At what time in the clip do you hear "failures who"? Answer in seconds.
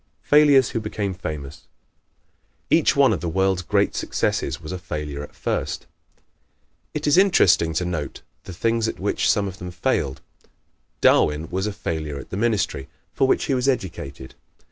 0.23-0.79